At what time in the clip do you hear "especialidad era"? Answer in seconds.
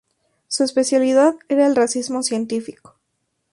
0.63-1.67